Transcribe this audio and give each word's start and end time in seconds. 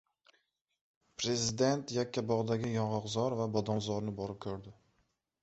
Prezident 1.23 1.93
Yakkabog‘dagi 1.97 2.73
yong‘oqzor 2.79 3.37
va 3.43 3.49
bodomzorni 3.59 4.17
borib 4.23 4.43
ko‘rdi 4.49 4.77